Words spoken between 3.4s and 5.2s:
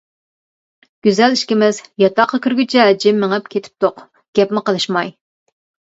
كېتىپتۇق، گەپمۇ قىلىشماي.